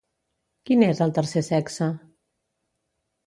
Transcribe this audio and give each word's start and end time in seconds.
Quin 0.69 0.85
és 0.85 1.01
el 1.05 1.13
tercer 1.17 1.43
sexe? 1.49 1.89